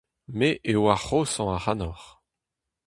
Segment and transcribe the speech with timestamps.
[0.37, 2.07] Me eo ar c'hoshañ ac'hanoc'h.